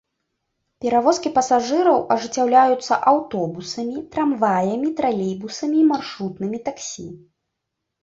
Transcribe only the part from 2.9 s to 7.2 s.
аўтобусамі, трамваямі, тралейбусамі і маршрутнымі таксі.